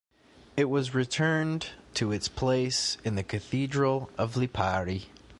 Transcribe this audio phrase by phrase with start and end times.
[0.57, 5.05] It was returned to its place in the Cathedral of Lipari.